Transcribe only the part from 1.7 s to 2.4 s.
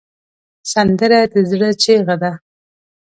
چیغه ده